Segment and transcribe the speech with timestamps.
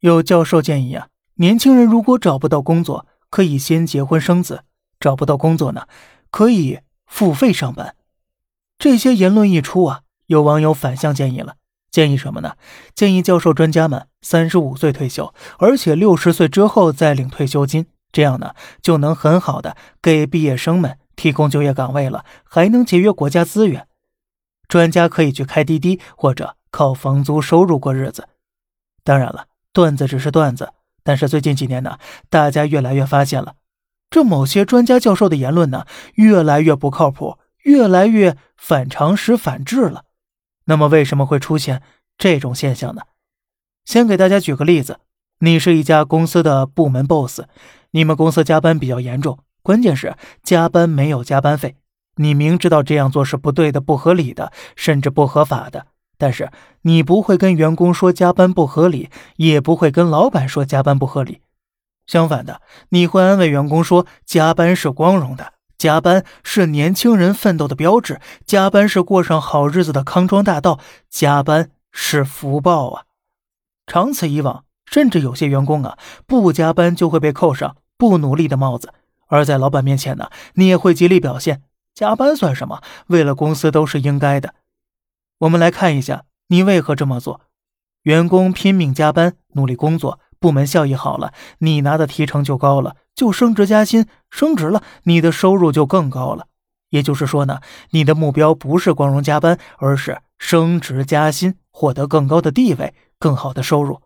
[0.00, 4.58] 有教授建议啊，年轻人如果找不到工作，可以先结婚生子；
[5.00, 5.88] 找不到工作呢，
[6.30, 7.96] 可以付费上班。
[8.78, 11.56] 这些言论一出啊，有网友反向建议了，
[11.90, 12.54] 建议什么呢？
[12.94, 23.88] 建议教授专家们三十五岁退休，而且六十岁之后再领退休金，这样呢就能很好的给毕业生们提供就业岗位了，还能节约国家资源。
[24.68, 28.28] 专家可以去开滴滴或者靠房租收入过日子。
[29.02, 29.46] 当然了。
[29.78, 30.72] 段子只是段子，
[31.04, 33.54] 但是最近几年呢，大家越来越发现了，
[34.10, 40.02] 这某些专家教授的言论呢，越来越不靠谱，越来越反常识、反智了。
[40.64, 41.80] 那么为什么会出现
[42.16, 43.02] 这种现象呢？
[43.84, 44.98] 先给大家举个例子：
[45.38, 47.42] 你是一家公司的部门 boss，
[47.92, 51.76] 你们公司加班比较严重，关键是加班没有加班费，
[52.16, 55.86] 你明知道这样做是不对的、不合理的，甚至不合法的。
[56.18, 56.50] 但是
[56.82, 61.40] 你不会跟员工说加班不合理，也不会跟老板说加班不合理。
[62.06, 73.04] 相反的，你会安慰员工说加班是光荣的，加班是年轻人奋斗的标志，加班是过上好日子的康庄大道，加班是福报啊！
[73.86, 78.92] 长此以往，甚至有些员工啊不加班就会被扣上不努力的帽子，
[79.28, 81.62] 而在老板面前呢，你也会极力表现
[81.94, 82.82] 加班算什么？
[83.08, 84.54] 为了公司都是应该的。
[85.40, 87.42] 我们来看一下，你为何这么做？
[88.02, 96.48] 员工拼命加班，努力工作，部门效益好了，你拿的提成就高了，就升职加薪，升职了，你的收入就更高了。
[96.90, 104.00] 也就是说呢，你的目标不是光荣加班，而是升职加薪，获得更高的地位，更好的收入。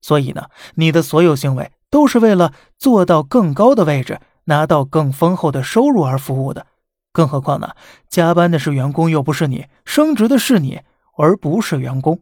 [0.00, 6.66] 所以呢，你的所有行为都是为了做到更高的位置，拿到更丰厚的收入而服务的。
[7.14, 7.70] 更何况呢？
[8.08, 10.80] 加班的是员工，又不是你；升职的是你，
[11.16, 12.20] 而不是员工。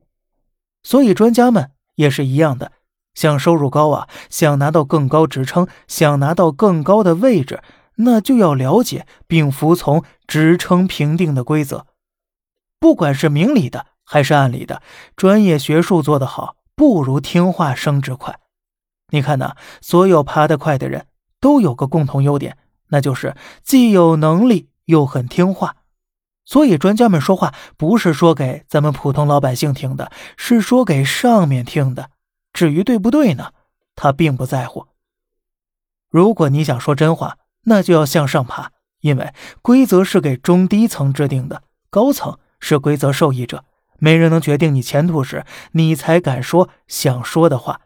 [0.83, 2.73] 所以专家们也是一样的，
[3.15, 7.63] 想收入高啊，想拿到更高职称，想拿到更高的位置，
[7.97, 11.87] 那就要了解并服从职称评定的规则。
[12.79, 14.83] 不管是明理的还是暗里的，
[15.17, 18.39] 专业学术做得好，不如听话升职快。
[19.09, 21.07] 你看呐，所有爬得快的人
[21.41, 24.69] 都有个共同优点，那就是既有能力。
[24.93, 25.77] 又很听话，
[26.45, 32.11] 所以专家们说话不是说给咱们普通老百姓听的，是说给上面听的。
[32.53, 33.53] 至于对不对呢？
[33.97, 34.87] 他并不在乎。
[36.11, 38.71] 如果你想说真话，那就要向上爬，
[39.01, 39.33] 因为
[39.63, 43.65] 规则是给中低层制定的，高层是规则受益者。
[43.99, 47.81] 没人能决定你前途时，你才敢说想说的话。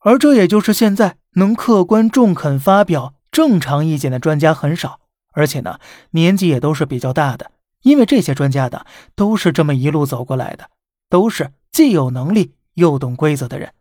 [0.00, 5.00] 而这也就是现在能客观中肯发表正常意见的专家很少。
[5.32, 5.78] 而且呢，
[6.12, 7.50] 年纪也都是比较大的，
[7.82, 10.70] 因为这些专家的都是这么一路走过来的，
[11.08, 13.72] 都是既有能力又懂规则的人。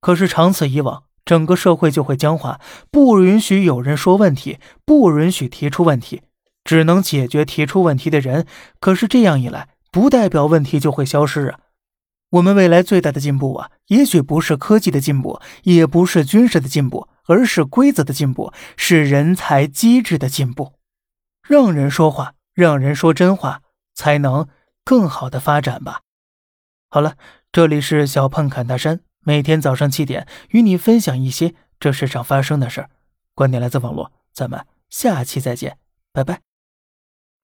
[0.00, 2.60] 可是长此以往，整个社会就会僵化，
[2.90, 6.22] 不允许有人说问题，不允许提出问题，
[6.62, 8.46] 只能解决提出问题的人。
[8.78, 11.58] 可是这样一来，不代表问题就会消失啊。
[12.30, 17.08] 我们未来最大的进步啊，也许不是科技的进步，也不是军事的进步。
[17.26, 20.74] 而是规则的进步，是人才机制的进步，
[21.46, 23.62] 让人说话，让人说真话，
[23.94, 24.48] 才能
[24.84, 26.00] 更好的发展吧。
[26.88, 27.16] 好了，
[27.50, 32.90] 这里是小胖侃大山，每天早上七点与你分享一些这世上发生的事儿，
[33.34, 35.78] 观点来自网络，咱们下期再见，
[36.12, 36.53] 拜拜。